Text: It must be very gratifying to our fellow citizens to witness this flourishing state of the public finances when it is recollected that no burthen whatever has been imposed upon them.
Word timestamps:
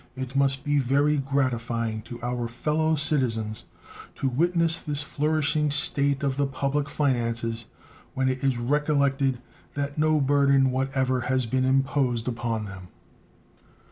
It 0.15 0.35
must 0.35 0.63
be 0.63 0.79
very 0.79 1.17
gratifying 1.17 2.01
to 2.09 2.19
our 2.23 2.47
fellow 2.47 2.95
citizens 2.95 3.65
to 4.15 4.29
witness 4.29 4.81
this 4.81 5.03
flourishing 5.03 5.69
state 5.69 6.23
of 6.23 6.37
the 6.37 6.47
public 6.47 6.89
finances 6.89 7.67
when 8.15 8.27
it 8.27 8.43
is 8.43 8.57
recollected 8.57 9.39
that 9.75 9.99
no 9.99 10.19
burthen 10.19 10.71
whatever 10.71 11.21
has 11.21 11.45
been 11.45 11.65
imposed 11.65 12.27
upon 12.27 12.65
them. 12.65 12.87